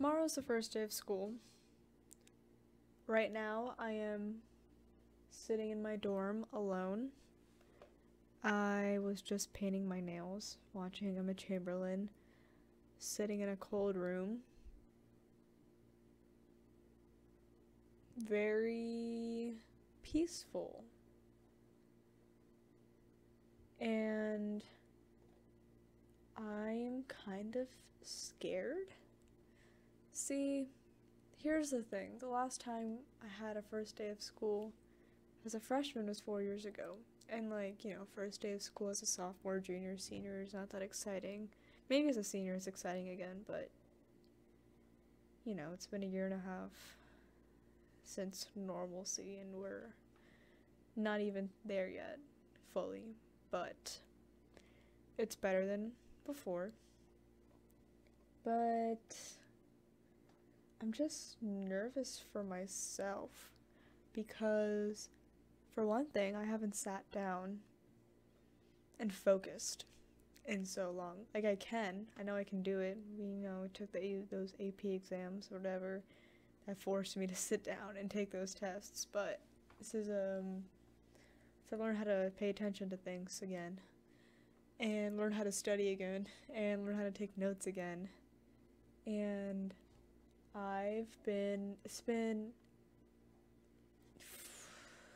tomorrow's 0.00 0.34
the 0.34 0.40
first 0.40 0.72
day 0.72 0.80
of 0.80 0.90
school. 0.90 1.30
Right 3.06 3.30
now, 3.30 3.74
I 3.78 3.90
am 3.90 4.36
sitting 5.28 5.68
in 5.68 5.82
my 5.82 5.96
dorm 5.96 6.46
alone. 6.54 7.08
I 8.42 8.96
was 9.02 9.20
just 9.20 9.52
painting 9.52 9.86
my 9.86 10.00
nails, 10.00 10.56
watching 10.72 11.18
Emma 11.18 11.34
Chamberlain, 11.34 12.08
sitting 12.98 13.40
in 13.40 13.50
a 13.50 13.56
cold 13.56 13.94
room. 13.94 14.38
Very 18.16 19.52
peaceful. 20.02 20.82
And 23.78 24.64
I'm 26.38 27.04
kind 27.26 27.54
of 27.56 27.66
scared. 28.00 28.94
See, 30.12 30.68
here's 31.36 31.70
the 31.70 31.82
thing 31.82 32.12
the 32.18 32.28
last 32.28 32.60
time 32.60 32.98
I 33.22 33.44
had 33.44 33.56
a 33.56 33.62
first 33.62 33.96
day 33.96 34.08
of 34.08 34.20
school 34.20 34.72
as 35.46 35.54
a 35.54 35.60
freshman 35.60 36.06
was 36.06 36.20
four 36.20 36.42
years 36.42 36.66
ago. 36.66 36.96
And, 37.32 37.48
like, 37.48 37.84
you 37.84 37.92
know, 37.94 38.06
first 38.12 38.40
day 38.40 38.52
of 38.52 38.60
school 38.60 38.88
as 38.88 39.02
a 39.02 39.06
sophomore, 39.06 39.60
junior, 39.60 39.96
senior 39.96 40.42
is 40.42 40.52
not 40.52 40.70
that 40.70 40.82
exciting. 40.82 41.48
Maybe 41.88 42.08
as 42.08 42.16
a 42.16 42.24
senior 42.24 42.54
it's 42.54 42.66
exciting 42.66 43.10
again, 43.10 43.42
but, 43.46 43.70
you 45.44 45.54
know, 45.54 45.68
it's 45.72 45.86
been 45.86 46.02
a 46.02 46.06
year 46.06 46.24
and 46.24 46.34
a 46.34 46.38
half 46.38 46.72
since 48.02 48.46
normalcy, 48.56 49.38
and 49.40 49.54
we're 49.54 49.94
not 50.96 51.20
even 51.20 51.48
there 51.64 51.88
yet 51.88 52.18
fully, 52.74 53.14
but 53.52 54.00
it's 55.18 55.36
better 55.36 55.66
than 55.66 55.92
before. 56.26 56.72
But 58.42 58.98
I'm 60.82 60.92
just 60.92 61.36
nervous 61.42 62.22
for 62.32 62.42
myself 62.42 63.50
because, 64.14 65.10
for 65.74 65.86
one 65.86 66.06
thing, 66.06 66.34
I 66.34 66.44
haven't 66.44 66.74
sat 66.74 67.10
down 67.12 67.58
and 68.98 69.12
focused 69.12 69.84
in 70.46 70.64
so 70.64 70.90
long. 70.90 71.16
Like 71.34 71.44
I 71.44 71.56
can, 71.56 72.06
I 72.18 72.22
know 72.22 72.34
I 72.34 72.44
can 72.44 72.62
do 72.62 72.80
it. 72.80 72.98
We 73.18 73.26
you 73.26 73.42
know 73.42 73.68
took 73.74 73.92
the 73.92 74.22
those 74.30 74.54
AP 74.60 74.86
exams, 74.86 75.50
or 75.52 75.58
whatever, 75.58 76.02
that 76.66 76.78
forced 76.78 77.16
me 77.16 77.26
to 77.26 77.36
sit 77.36 77.62
down 77.62 77.96
and 77.98 78.10
take 78.10 78.30
those 78.30 78.54
tests. 78.54 79.06
But 79.10 79.40
this 79.78 79.94
is 79.94 80.08
um, 80.08 80.64
to 81.68 81.76
learn 81.76 81.94
how 81.94 82.04
to 82.04 82.32
pay 82.38 82.48
attention 82.48 82.88
to 82.90 82.96
things 82.96 83.40
again, 83.42 83.78
and 84.78 85.18
learn 85.18 85.32
how 85.32 85.42
to 85.42 85.52
study 85.52 85.90
again, 85.90 86.26
and 86.54 86.86
learn 86.86 86.96
how 86.96 87.04
to 87.04 87.10
take 87.10 87.36
notes 87.36 87.66
again, 87.66 88.08
and 89.06 89.74
I've 90.54 91.16
been, 91.24 91.76
it's 91.84 92.00
been 92.00 92.48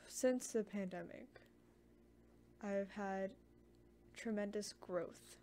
since 0.06 0.52
the 0.52 0.62
pandemic, 0.62 1.26
I've 2.62 2.90
had 2.90 3.30
tremendous 4.16 4.74
growth 4.80 5.36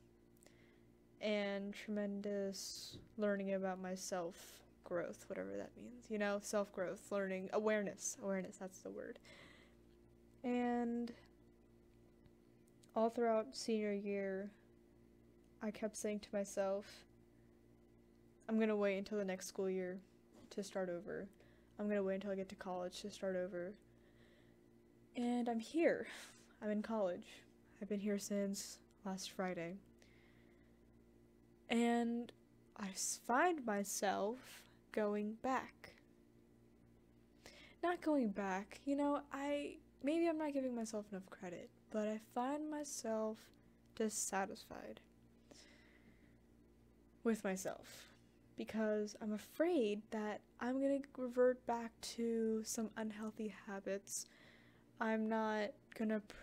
and 1.22 1.74
tremendous 1.74 2.98
learning 3.18 3.54
about 3.54 3.82
myself 3.82 4.62
growth, 4.84 5.26
whatever 5.28 5.56
that 5.58 5.72
means. 5.78 6.06
You 6.10 6.18
know, 6.20 6.40
self 6.42 6.72
growth, 6.74 7.12
learning, 7.12 7.50
awareness. 7.54 8.18
Awareness, 8.24 8.58
that's 8.58 8.80
the 8.80 8.90
word. 8.90 9.20
And 10.44 11.12
all 12.96 13.10
throughout 13.10 13.56
senior 13.56 13.94
year, 13.94 14.52
I 15.62 15.72
kept 15.72 15.96
saying 15.96 16.22
to 16.22 16.30
myself, 16.34 16.86
I'm 18.48 18.60
gonna 18.60 18.76
wait 18.76 18.98
until 18.98 19.18
the 19.18 19.26
next 19.26 19.48
school 19.48 19.70
year 19.70 20.00
to 20.52 20.64
start 20.64 20.90
over. 20.90 21.28
I'm 21.80 21.88
gonna 21.88 22.04
wait 22.04 22.16
until 22.16 22.32
I 22.32 22.36
get 22.36 22.50
to 22.50 22.56
college 22.56 23.02
to 23.02 23.10
start 23.10 23.36
over. 23.36 23.74
And 25.16 25.50
I'm 25.50 25.60
here. 25.60 26.08
I'm 26.62 26.70
in 26.70 26.82
college. 26.82 27.28
I've 27.82 27.90
been 27.90 28.00
here 28.00 28.20
since 28.20 28.78
last 29.06 29.32
Friday. 29.32 29.78
And 31.70 32.32
I 32.78 32.90
find 33.26 33.66
myself 33.66 34.38
going 34.92 35.34
back. 35.42 35.94
Not 37.84 38.02
going 38.02 38.30
back, 38.30 38.80
you 38.86 38.96
know, 38.96 39.22
I 39.34 39.78
maybe 40.04 40.28
I'm 40.28 40.38
not 40.38 40.54
giving 40.54 40.76
myself 40.76 41.06
enough 41.12 41.30
credit, 41.30 41.70
but 41.92 42.08
I 42.08 42.20
find 42.36 42.70
myself 42.70 43.38
dissatisfied 43.96 45.00
with 47.24 47.44
myself 47.44 48.11
because 48.66 49.16
I'm 49.24 49.34
afraid 49.34 50.04
that 50.12 50.42
I'm 50.60 50.80
going 50.80 51.02
to 51.02 51.08
revert 51.18 51.66
back 51.66 51.90
to 52.16 52.62
some 52.64 52.92
unhealthy 52.96 53.52
habits. 53.66 54.28
I'm 55.00 55.28
not 55.28 55.72
going 55.98 56.10
to 56.10 56.20
pr- 56.20 56.36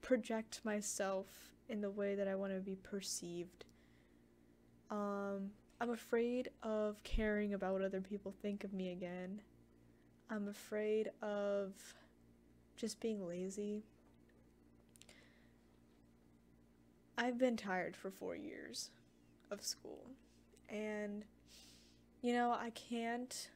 project 0.00 0.62
myself 0.64 1.26
in 1.68 1.82
the 1.82 1.90
way 1.90 2.14
that 2.14 2.26
I 2.26 2.36
want 2.36 2.54
to 2.54 2.60
be 2.60 2.74
perceived. 2.76 3.66
Um, 4.90 5.50
I'm 5.78 5.90
afraid 5.90 6.48
of 6.62 7.02
caring 7.04 7.52
about 7.52 7.74
what 7.74 7.82
other 7.82 8.00
people 8.00 8.32
think 8.40 8.64
of 8.64 8.72
me 8.72 8.90
again. 8.90 9.42
I'm 10.30 10.48
afraid 10.48 11.10
of 11.20 11.74
just 12.78 12.98
being 12.98 13.28
lazy. 13.28 13.82
I've 17.18 17.36
been 17.36 17.58
tired 17.58 17.94
for 17.94 18.10
four 18.10 18.34
years 18.36 18.88
of 19.50 19.62
school, 19.62 20.06
and 20.68 21.24
you 22.22 22.32
know, 22.32 22.50
I 22.50 22.70
can't 22.70 23.50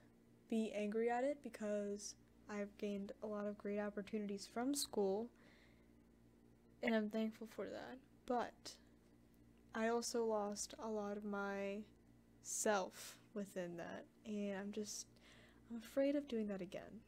be 0.48 0.72
angry 0.74 1.10
at 1.10 1.24
it 1.24 1.38
because 1.42 2.14
I've 2.48 2.76
gained 2.78 3.12
a 3.22 3.26
lot 3.26 3.46
of 3.46 3.58
great 3.58 3.78
opportunities 3.78 4.48
from 4.52 4.74
school, 4.74 5.28
and 6.82 6.94
I'm 6.94 7.10
thankful 7.10 7.48
for 7.48 7.66
that. 7.66 7.98
But 8.26 8.76
I 9.74 9.88
also 9.88 10.24
lost 10.24 10.74
a 10.82 10.88
lot 10.88 11.16
of 11.16 11.24
my 11.24 11.78
self 12.42 13.16
within 13.34 13.76
that, 13.78 14.04
and 14.26 14.58
I'm 14.58 14.72
just 14.72 15.06
I'm 15.70 15.78
afraid 15.78 16.16
of 16.16 16.28
doing 16.28 16.46
that 16.48 16.60
again. 16.60 17.00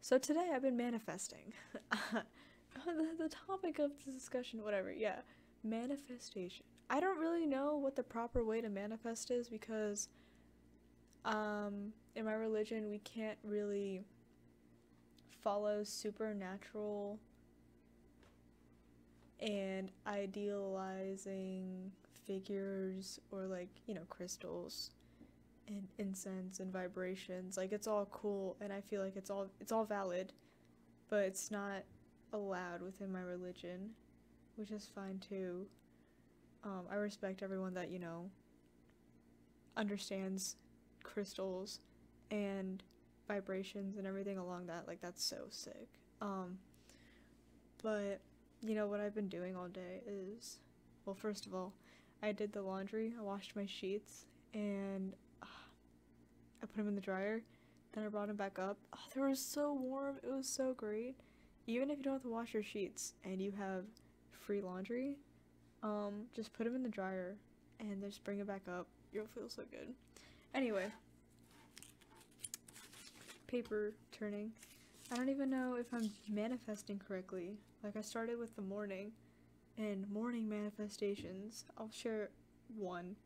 So 0.00 0.18
today 0.18 0.50
I've 0.52 0.62
been 0.62 0.76
manifesting. 0.76 1.52
the, 3.18 3.28
topic 3.46 3.78
of 3.78 3.92
the 4.04 4.12
discussion, 4.12 4.62
whatever, 4.62 4.92
yeah, 4.92 5.20
manifestation. 5.62 6.64
I 6.92 6.98
don't 6.98 7.20
really 7.20 7.46
know 7.46 7.76
what 7.76 7.94
the 7.94 8.02
proper 8.02 8.44
way 8.44 8.60
to 8.60 8.68
manifest 8.68 9.30
is 9.30 9.48
because 9.48 10.08
um, 11.24 11.92
in 12.16 12.24
my 12.24 12.32
religion 12.32 12.90
we 12.90 12.98
can't 12.98 13.38
really 13.44 14.02
follow 15.40 15.84
supernatural 15.84 17.20
and 19.38 19.92
idealizing 20.08 21.92
figures 22.26 23.20
or 23.30 23.46
like, 23.46 23.70
you 23.86 23.94
know, 23.94 24.04
crystals 24.10 24.90
and 25.68 25.86
incense 25.98 26.58
and 26.58 26.72
vibrations. 26.72 27.56
Like 27.56 27.70
it's 27.70 27.86
all 27.86 28.06
cool 28.10 28.56
and 28.60 28.72
I 28.72 28.80
feel 28.80 29.00
like 29.00 29.14
it's 29.14 29.30
all 29.30 29.46
it's 29.60 29.70
all 29.70 29.84
valid, 29.84 30.32
but 31.08 31.20
it's 31.20 31.52
not 31.52 31.84
allowed 32.32 32.82
within 32.82 33.12
my 33.12 33.22
religion, 33.22 33.90
which 34.56 34.72
is 34.72 34.90
fine 34.92 35.20
too. 35.20 35.66
Um, 36.64 36.82
I 36.90 36.96
respect 36.96 37.42
everyone 37.42 37.74
that, 37.74 37.90
you 37.90 37.98
know, 37.98 38.30
understands 39.76 40.56
crystals 41.02 41.80
and 42.30 42.82
vibrations 43.26 43.96
and 43.96 44.06
everything 44.06 44.38
along 44.38 44.66
that. 44.66 44.86
Like, 44.86 45.00
that's 45.00 45.24
so 45.24 45.44
sick. 45.48 45.88
Um, 46.20 46.58
but, 47.82 48.20
you 48.60 48.74
know, 48.74 48.86
what 48.86 49.00
I've 49.00 49.14
been 49.14 49.28
doing 49.28 49.56
all 49.56 49.68
day 49.68 50.02
is, 50.06 50.58
well, 51.06 51.14
first 51.14 51.46
of 51.46 51.54
all, 51.54 51.72
I 52.22 52.32
did 52.32 52.52
the 52.52 52.60
laundry, 52.60 53.14
I 53.18 53.22
washed 53.22 53.56
my 53.56 53.64
sheets, 53.64 54.26
and 54.52 55.14
uh, 55.42 55.46
I 56.62 56.66
put 56.66 56.76
them 56.76 56.88
in 56.88 56.94
the 56.94 57.00
dryer. 57.00 57.42
Then 57.92 58.04
I 58.04 58.08
brought 58.08 58.28
them 58.28 58.36
back 58.36 58.58
up. 58.58 58.76
Oh, 58.94 58.98
they 59.14 59.20
were 59.20 59.34
so 59.34 59.72
warm. 59.72 60.16
It 60.22 60.30
was 60.30 60.46
so 60.46 60.74
great. 60.74 61.16
Even 61.66 61.90
if 61.90 61.98
you 61.98 62.04
don't 62.04 62.14
have 62.14 62.22
to 62.22 62.28
wash 62.28 62.54
your 62.54 62.62
sheets 62.62 63.14
and 63.24 63.40
you 63.40 63.52
have 63.58 63.84
free 64.30 64.60
laundry, 64.60 65.16
um, 65.82 66.26
just 66.34 66.52
put 66.52 66.64
them 66.64 66.74
in 66.74 66.82
the 66.82 66.88
dryer 66.88 67.36
and 67.78 68.02
just 68.02 68.22
bring 68.24 68.38
it 68.38 68.46
back 68.46 68.62
up. 68.68 68.86
You'll 69.12 69.26
feel 69.26 69.48
so 69.48 69.62
good. 69.70 69.94
Anyway, 70.54 70.86
paper 73.46 73.92
turning. 74.12 74.52
I 75.12 75.16
don't 75.16 75.28
even 75.28 75.50
know 75.50 75.74
if 75.74 75.86
I'm 75.92 76.10
manifesting 76.28 77.00
correctly. 77.06 77.56
Like 77.82 77.96
I 77.96 78.00
started 78.00 78.38
with 78.38 78.54
the 78.56 78.62
morning 78.62 79.12
and 79.78 80.08
morning 80.10 80.48
manifestations. 80.48 81.64
I'll 81.78 81.90
share 81.90 82.30
one. 82.76 83.16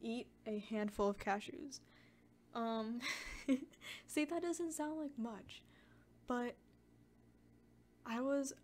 Eat 0.00 0.28
a 0.46 0.64
handful 0.70 1.08
of 1.08 1.18
cashews. 1.18 1.80
Um, 2.54 3.00
see, 4.06 4.24
that 4.24 4.42
doesn't 4.42 4.72
sound 4.72 4.98
like 4.98 5.18
much, 5.18 5.62
but 6.26 6.54
I 8.06 8.20
was 8.20 8.54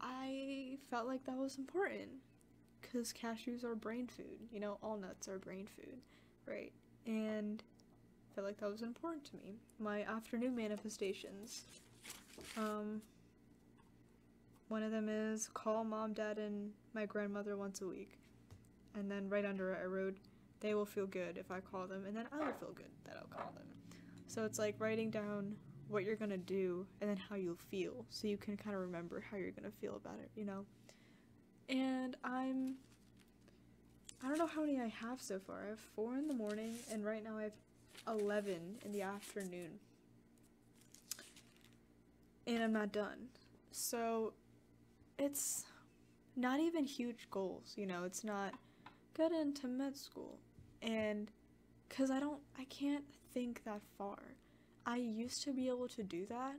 I 0.00 0.78
felt 0.90 1.06
like 1.06 1.24
that 1.26 1.36
was 1.36 1.58
important 1.58 2.08
because 2.80 3.12
cashews 3.12 3.64
are 3.64 3.74
brain 3.74 4.06
food. 4.06 4.38
You 4.52 4.60
know, 4.60 4.78
all 4.82 4.96
nuts 4.96 5.28
are 5.28 5.38
brain 5.38 5.66
food, 5.66 5.98
right? 6.46 6.72
And 7.06 7.62
I 8.30 8.34
felt 8.34 8.46
like 8.46 8.58
that 8.58 8.70
was 8.70 8.82
important 8.82 9.24
to 9.26 9.36
me. 9.36 9.56
My 9.78 10.02
afternoon 10.02 10.54
manifestations. 10.54 11.64
Um, 12.56 13.02
one 14.68 14.82
of 14.82 14.90
them 14.90 15.08
is 15.08 15.48
call 15.48 15.84
mom, 15.84 16.12
dad, 16.12 16.38
and 16.38 16.72
my 16.94 17.06
grandmother 17.06 17.56
once 17.56 17.80
a 17.80 17.86
week. 17.86 18.18
And 18.94 19.10
then 19.10 19.28
right 19.28 19.44
under 19.44 19.72
it, 19.72 19.80
I 19.82 19.86
wrote, 19.86 20.16
they 20.60 20.74
will 20.74 20.86
feel 20.86 21.06
good 21.06 21.38
if 21.38 21.50
I 21.50 21.60
call 21.60 21.86
them, 21.86 22.04
and 22.06 22.16
then 22.16 22.26
I 22.32 22.36
will 22.36 22.52
feel 22.52 22.72
good 22.74 22.90
that 23.04 23.16
I'll 23.16 23.38
call 23.38 23.52
them. 23.54 23.66
So 24.26 24.44
it's 24.44 24.58
like 24.58 24.74
writing 24.78 25.10
down 25.10 25.56
what 25.88 26.04
you're 26.04 26.16
gonna 26.16 26.36
do 26.36 26.86
and 27.00 27.10
then 27.10 27.16
how 27.16 27.36
you'll 27.36 27.56
feel 27.70 28.04
so 28.10 28.28
you 28.28 28.36
can 28.36 28.56
kind 28.56 28.74
of 28.74 28.82
remember 28.82 29.24
how 29.30 29.36
you're 29.36 29.50
gonna 29.50 29.70
feel 29.80 29.96
about 29.96 30.18
it, 30.20 30.30
you 30.36 30.44
know? 30.44 30.64
And 31.68 32.16
I'm. 32.24 32.76
I 34.22 34.28
don't 34.28 34.38
know 34.38 34.46
how 34.46 34.62
many 34.62 34.80
I 34.80 34.88
have 34.88 35.20
so 35.20 35.38
far. 35.38 35.64
I 35.66 35.68
have 35.70 35.78
four 35.94 36.16
in 36.16 36.26
the 36.26 36.34
morning, 36.34 36.74
and 36.90 37.04
right 37.04 37.22
now 37.22 37.38
I 37.38 37.44
have 37.44 37.52
11 38.08 38.78
in 38.84 38.92
the 38.92 39.02
afternoon. 39.02 39.78
And 42.46 42.62
I'm 42.62 42.72
not 42.72 42.90
done. 42.90 43.28
So 43.70 44.32
it's 45.18 45.66
not 46.34 46.58
even 46.58 46.84
huge 46.84 47.28
goals, 47.30 47.74
you 47.76 47.86
know? 47.86 48.04
It's 48.04 48.24
not 48.24 48.54
get 49.16 49.30
into 49.30 49.68
med 49.68 49.96
school. 49.96 50.38
And 50.82 51.30
because 51.88 52.10
I 52.10 52.18
don't, 52.18 52.40
I 52.58 52.64
can't 52.64 53.04
think 53.32 53.62
that 53.64 53.82
far. 53.96 54.18
I 54.88 54.96
used 54.96 55.42
to 55.44 55.52
be 55.52 55.68
able 55.68 55.86
to 55.88 56.02
do 56.02 56.24
that. 56.30 56.54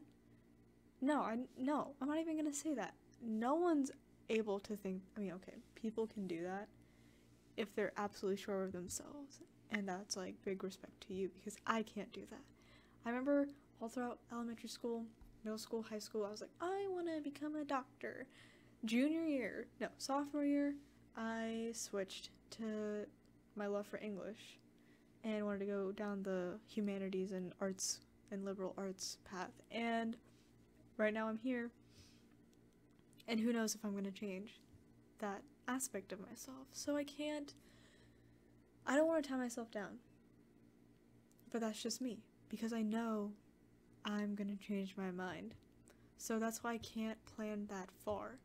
No, 1.01 1.21
I 1.21 1.39
no, 1.57 1.95
I'm 1.99 2.07
not 2.07 2.19
even 2.19 2.37
gonna 2.37 2.53
say 2.53 2.75
that. 2.75 2.93
No 3.23 3.55
one's 3.55 3.89
able 4.29 4.59
to 4.59 4.75
think. 4.75 5.01
I 5.17 5.19
mean, 5.19 5.31
okay, 5.31 5.57
people 5.73 6.05
can 6.05 6.27
do 6.27 6.43
that 6.43 6.67
if 7.57 7.73
they're 7.73 7.91
absolutely 7.97 8.37
sure 8.37 8.63
of 8.63 8.71
themselves, 8.71 9.39
and 9.71 9.89
that's 9.89 10.15
like 10.15 10.35
big 10.45 10.63
respect 10.63 11.07
to 11.07 11.13
you 11.15 11.31
because 11.33 11.57
I 11.65 11.81
can't 11.81 12.13
do 12.13 12.21
that. 12.29 12.41
I 13.03 13.09
remember 13.09 13.47
all 13.81 13.89
throughout 13.89 14.19
elementary 14.31 14.69
school, 14.69 15.05
middle 15.43 15.57
school, 15.57 15.81
high 15.81 15.97
school, 15.97 16.23
I 16.23 16.29
was 16.29 16.41
like, 16.41 16.51
I 16.61 16.85
want 16.91 17.07
to 17.07 17.21
become 17.21 17.55
a 17.55 17.65
doctor. 17.65 18.27
Junior 18.85 19.23
year, 19.23 19.65
no, 19.81 19.87
sophomore 19.97 20.45
year, 20.45 20.75
I 21.17 21.71
switched 21.73 22.29
to 22.51 23.07
my 23.55 23.65
love 23.65 23.87
for 23.87 23.97
English 23.97 24.59
and 25.23 25.45
wanted 25.47 25.59
to 25.61 25.65
go 25.65 25.91
down 25.91 26.21
the 26.21 26.59
humanities 26.67 27.31
and 27.31 27.53
arts 27.59 28.01
and 28.31 28.45
liberal 28.45 28.73
arts 28.77 29.17
path. 29.29 29.51
And 29.71 30.15
right 30.97 31.13
now 31.13 31.27
I'm 31.27 31.37
here. 31.37 31.71
And 33.27 33.39
who 33.39 33.53
knows 33.53 33.75
if 33.75 33.83
I'm 33.83 33.91
going 33.91 34.03
to 34.05 34.11
change 34.11 34.59
that 35.19 35.41
aspect 35.67 36.11
of 36.11 36.19
myself. 36.19 36.67
So 36.71 36.97
I 36.97 37.03
can't. 37.03 37.53
I 38.87 38.95
don't 38.95 39.07
want 39.07 39.23
to 39.23 39.29
tie 39.29 39.37
myself 39.37 39.69
down. 39.71 39.99
But 41.51 41.61
that's 41.61 41.81
just 41.81 42.01
me. 42.01 42.19
Because 42.49 42.73
I 42.73 42.81
know 42.81 43.33
I'm 44.05 44.35
going 44.35 44.55
to 44.55 44.63
change 44.63 44.95
my 44.97 45.11
mind. 45.11 45.53
So 46.17 46.39
that's 46.39 46.63
why 46.63 46.73
I 46.73 46.77
can't 46.79 47.23
plan 47.25 47.67
that 47.69 47.89
far. 48.03 48.39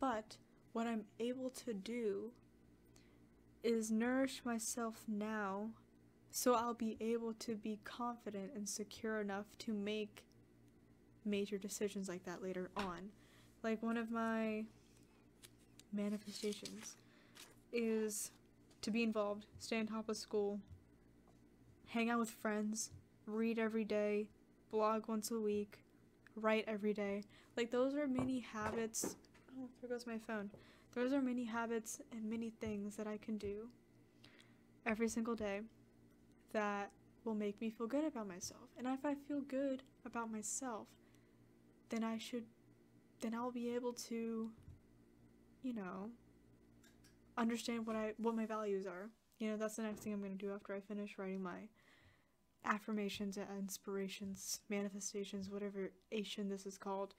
But 0.00 0.38
what 0.72 0.86
I'm 0.86 1.04
able 1.20 1.50
to 1.50 1.74
do 1.74 2.32
is 3.62 3.90
nourish 3.90 4.42
myself 4.44 5.04
now 5.06 5.70
so 6.32 6.54
I'll 6.54 6.74
be 6.74 6.96
able 6.98 7.34
to 7.34 7.54
be 7.54 7.78
confident 7.84 8.52
and 8.56 8.66
secure 8.66 9.20
enough 9.20 9.44
to 9.58 9.72
make 9.74 10.24
major 11.26 11.58
decisions 11.58 12.08
like 12.08 12.24
that 12.24 12.42
later 12.42 12.70
on. 12.74 13.10
Like 13.62 13.82
one 13.82 13.98
of 13.98 14.10
my 14.10 14.64
manifestations 15.92 16.96
is 17.70 18.30
to 18.80 18.90
be 18.90 19.02
involved, 19.02 19.44
stay 19.58 19.78
on 19.78 19.86
top 19.86 20.08
of 20.08 20.16
school, 20.16 20.58
hang 21.88 22.08
out 22.08 22.18
with 22.18 22.30
friends, 22.30 22.90
read 23.26 23.58
every 23.58 23.84
day, 23.84 24.26
blog 24.70 25.08
once 25.08 25.30
a 25.30 25.38
week, 25.38 25.84
write 26.34 26.64
every 26.66 26.94
day. 26.94 27.24
Like 27.58 27.70
those 27.70 27.94
are 27.94 28.08
many 28.08 28.40
habits. 28.40 29.16
Oh, 29.60 29.68
there 29.82 29.90
goes 29.90 30.06
my 30.06 30.16
phone. 30.16 30.50
Those 30.94 31.12
are 31.12 31.20
many 31.20 31.44
habits 31.44 32.00
and 32.10 32.24
many 32.24 32.48
things 32.48 32.96
that 32.96 33.06
I 33.06 33.18
can 33.18 33.36
do 33.36 33.68
every 34.86 35.08
single 35.08 35.34
day 35.34 35.60
that 36.52 36.90
will 37.24 37.34
make 37.34 37.60
me 37.60 37.70
feel 37.70 37.86
good 37.86 38.04
about 38.04 38.26
myself. 38.28 38.68
And 38.76 38.86
if 38.86 39.04
I 39.04 39.14
feel 39.14 39.40
good 39.40 39.82
about 40.04 40.30
myself, 40.30 40.88
then 41.88 42.04
I 42.04 42.18
should 42.18 42.44
then 43.20 43.34
I'll 43.34 43.52
be 43.52 43.74
able 43.74 43.92
to 43.92 44.50
you 45.62 45.74
know 45.74 46.10
understand 47.36 47.86
what 47.86 47.96
I 47.96 48.12
what 48.18 48.34
my 48.34 48.46
values 48.46 48.86
are. 48.86 49.10
You 49.38 49.50
know, 49.50 49.56
that's 49.56 49.76
the 49.76 49.82
next 49.82 50.00
thing 50.00 50.12
I'm 50.12 50.20
going 50.20 50.36
to 50.36 50.46
do 50.46 50.52
after 50.52 50.74
I 50.74 50.80
finish 50.80 51.18
writing 51.18 51.42
my 51.42 51.68
affirmations 52.64 53.36
and 53.36 53.46
inspirations, 53.58 54.60
manifestations, 54.68 55.50
whatever 55.50 55.90
Asian 56.12 56.48
this 56.48 56.64
is 56.64 56.78
called, 56.78 57.14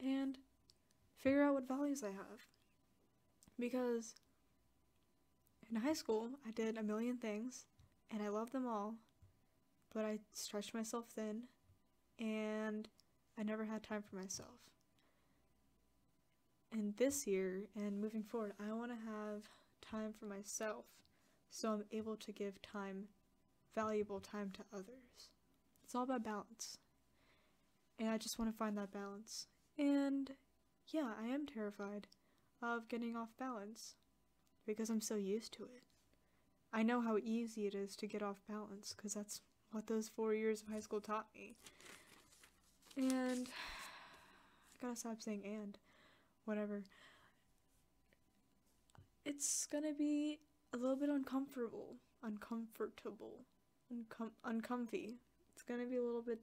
and 0.00 0.38
figure 1.16 1.42
out 1.42 1.54
what 1.54 1.68
values 1.68 2.02
I 2.02 2.08
have. 2.08 2.40
Because 3.58 4.14
in 5.70 5.76
high 5.76 5.92
school, 5.92 6.30
I 6.46 6.50
did 6.50 6.76
a 6.76 6.82
million 6.82 7.16
things 7.16 7.66
and 8.10 8.22
I 8.22 8.28
love 8.28 8.52
them 8.52 8.66
all, 8.66 8.94
but 9.94 10.04
I 10.04 10.18
stretched 10.32 10.74
myself 10.74 11.06
thin 11.14 11.44
and 12.18 12.88
I 13.38 13.42
never 13.42 13.64
had 13.64 13.82
time 13.82 14.02
for 14.02 14.16
myself. 14.16 14.60
And 16.72 16.96
this 16.96 17.26
year 17.26 17.68
and 17.74 18.00
moving 18.00 18.22
forward, 18.22 18.52
I 18.60 18.72
want 18.72 18.90
to 18.90 18.96
have 18.96 19.48
time 19.80 20.12
for 20.18 20.26
myself 20.26 20.84
so 21.50 21.72
I'm 21.72 21.84
able 21.92 22.16
to 22.16 22.32
give 22.32 22.60
time, 22.60 23.04
valuable 23.74 24.20
time 24.20 24.50
to 24.54 24.64
others. 24.72 25.30
It's 25.84 25.94
all 25.94 26.02
about 26.02 26.24
balance. 26.24 26.78
And 27.98 28.10
I 28.10 28.18
just 28.18 28.38
want 28.38 28.50
to 28.50 28.56
find 28.56 28.76
that 28.76 28.92
balance. 28.92 29.46
And 29.78 30.32
yeah, 30.88 31.12
I 31.20 31.28
am 31.28 31.46
terrified 31.46 32.08
of 32.62 32.88
getting 32.88 33.16
off 33.16 33.30
balance 33.38 33.94
because 34.66 34.90
I'm 34.90 35.00
so 35.00 35.14
used 35.14 35.52
to 35.54 35.64
it. 35.64 35.82
I 36.72 36.82
know 36.82 37.00
how 37.00 37.16
easy 37.18 37.66
it 37.66 37.74
is 37.74 37.96
to 37.96 38.06
get 38.06 38.22
off 38.22 38.36
balance 38.48 38.94
because 38.96 39.14
that's 39.14 39.40
what 39.72 39.86
those 39.86 40.08
four 40.08 40.34
years 40.34 40.62
of 40.62 40.68
high 40.68 40.80
school 40.80 41.00
taught 41.00 41.26
me. 41.34 41.54
And 42.96 43.48
I 43.48 44.86
gotta 44.86 44.96
stop 44.96 45.20
saying 45.20 45.42
and 45.44 45.78
whatever. 46.44 46.82
It's 49.24 49.66
gonna 49.66 49.92
be 49.92 50.38
a 50.72 50.76
little 50.76 50.96
bit 50.96 51.08
uncomfortable, 51.08 51.96
uncomfortable, 52.22 53.44
uncom- 53.92 54.30
uncomfy. 54.44 55.16
It's 55.52 55.62
gonna 55.62 55.86
be 55.86 55.96
a 55.96 56.02
little 56.02 56.22
bit. 56.22 56.40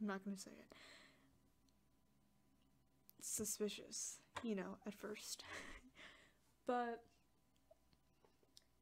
I'm 0.00 0.06
not 0.06 0.24
gonna 0.24 0.36
say 0.38 0.50
it. 0.50 0.76
Suspicious, 3.20 4.18
you 4.42 4.54
know, 4.54 4.78
at 4.86 4.94
first. 4.94 5.44
but 6.66 7.02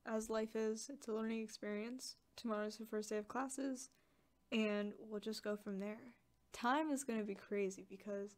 as 0.06 0.30
life 0.30 0.56
is, 0.56 0.90
it's 0.92 1.08
a 1.08 1.12
learning 1.12 1.42
experience. 1.42 2.16
Tomorrow's 2.36 2.78
the 2.78 2.86
first 2.86 3.10
day 3.10 3.18
of 3.18 3.28
classes, 3.28 3.90
and 4.50 4.92
we'll 4.98 5.20
just 5.20 5.42
go 5.42 5.56
from 5.56 5.78
there. 5.78 6.14
Time 6.52 6.90
is 6.90 7.04
going 7.04 7.18
to 7.18 7.24
be 7.24 7.34
crazy 7.34 7.86
because 7.88 8.36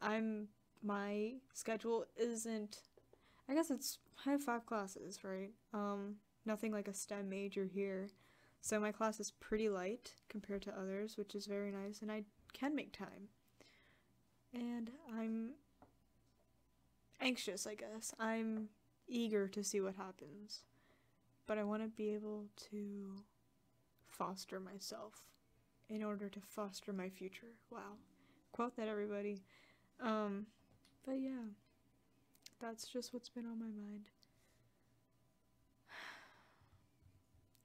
I'm 0.00 0.48
my 0.82 1.34
schedule 1.54 2.04
isn't 2.16 2.78
I 3.48 3.54
guess 3.54 3.70
it's 3.70 3.98
I 4.26 4.32
have 4.32 4.42
five 4.42 4.66
classes, 4.66 5.20
right? 5.22 5.52
Um 5.72 6.16
nothing 6.44 6.72
like 6.72 6.88
a 6.88 6.94
STEM 6.94 7.28
major 7.28 7.64
here. 7.64 8.08
So 8.60 8.80
my 8.80 8.92
class 8.92 9.20
is 9.20 9.30
pretty 9.30 9.68
light 9.68 10.14
compared 10.28 10.62
to 10.62 10.76
others, 10.76 11.16
which 11.16 11.34
is 11.34 11.46
very 11.46 11.70
nice 11.70 12.02
and 12.02 12.10
I 12.10 12.24
can 12.52 12.74
make 12.74 12.92
time. 12.92 13.28
And 14.52 14.90
I'm 15.16 15.50
anxious, 17.20 17.66
I 17.66 17.74
guess. 17.74 18.12
I'm 18.18 18.68
eager 19.12 19.46
to 19.48 19.62
see 19.62 19.80
what 19.80 19.94
happens. 19.94 20.62
But 21.46 21.58
I 21.58 21.64
want 21.64 21.82
to 21.82 21.88
be 21.88 22.14
able 22.14 22.46
to 22.70 23.16
foster 24.08 24.58
myself 24.58 25.22
in 25.88 26.02
order 26.02 26.28
to 26.28 26.40
foster 26.40 26.92
my 26.92 27.08
future. 27.08 27.54
Wow. 27.70 27.98
Quote 28.52 28.76
that, 28.76 28.88
everybody. 28.88 29.42
Um, 30.00 30.46
but 31.04 31.20
yeah, 31.20 31.48
that's 32.60 32.86
just 32.86 33.12
what's 33.12 33.28
been 33.28 33.46
on 33.46 33.58
my 33.58 33.66
mind. 33.66 34.06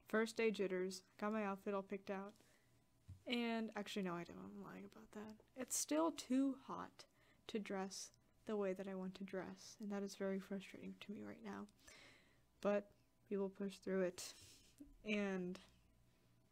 First 0.08 0.36
day 0.36 0.50
jitters. 0.50 1.02
Got 1.20 1.32
my 1.32 1.44
outfit 1.44 1.74
all 1.74 1.82
picked 1.82 2.10
out. 2.10 2.32
And 3.26 3.70
actually, 3.76 4.02
no, 4.02 4.14
I 4.14 4.24
don't. 4.24 4.38
I'm 4.38 4.64
lying 4.64 4.84
about 4.90 5.10
that. 5.12 5.44
It's 5.56 5.76
still 5.76 6.10
too 6.10 6.56
hot 6.66 7.04
to 7.48 7.58
dress 7.58 8.10
the 8.48 8.56
way 8.56 8.72
that 8.72 8.88
I 8.90 8.94
want 8.94 9.14
to 9.16 9.24
dress, 9.24 9.76
and 9.78 9.92
that 9.92 10.02
is 10.02 10.16
very 10.16 10.40
frustrating 10.40 10.94
to 11.00 11.12
me 11.12 11.18
right 11.24 11.44
now. 11.44 11.66
But 12.62 12.86
we 13.30 13.36
will 13.36 13.50
push 13.50 13.76
through 13.76 14.00
it, 14.00 14.32
and 15.04 15.58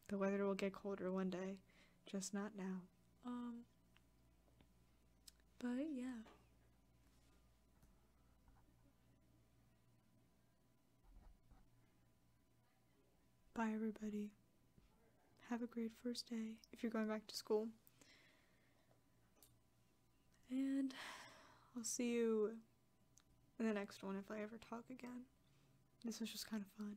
the 0.07 0.17
weather 0.17 0.45
will 0.45 0.53
get 0.53 0.73
colder 0.73 1.11
one 1.11 1.31
day, 1.31 1.57
just 2.05 2.33
not 2.33 2.51
now. 2.55 2.81
Um, 3.25 3.55
but 5.59 5.87
yeah. 5.91 6.21
Bye, 13.55 13.71
everybody. 13.73 14.29
Have 15.49 15.63
a 15.63 15.65
great 15.65 15.91
first 16.03 16.29
day 16.29 16.57
if 16.71 16.83
you're 16.83 16.91
going 16.91 17.07
back 17.07 17.25
to 17.25 17.35
school. 17.35 17.67
And 20.51 20.93
I'll 21.77 21.83
see 21.83 22.07
you 22.07 22.53
in 23.59 23.67
the 23.67 23.73
next 23.73 24.01
one 24.03 24.15
if 24.15 24.31
I 24.31 24.41
ever 24.41 24.57
talk 24.57 24.85
again. 24.89 25.25
This 26.03 26.19
was 26.19 26.31
just 26.31 26.49
kind 26.49 26.63
of 26.63 26.67
fun. 26.75 26.95